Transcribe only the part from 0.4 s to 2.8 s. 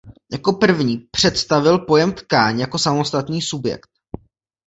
první představil pojem tkáň jako